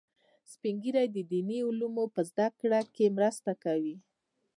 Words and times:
سپین 0.51 0.75
ږیری 0.83 1.07
د 1.11 1.17
دیني 1.31 1.59
علومو 1.67 2.05
په 2.15 2.21
زده 2.29 2.47
کړه 2.59 2.79
کې 2.95 3.13
مرسته 3.17 3.51
کوي 3.63 3.95